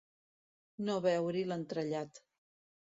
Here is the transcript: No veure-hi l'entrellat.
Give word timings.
No 0.87 0.97
veure-hi 1.05 1.45
l'entrellat. 1.53 2.25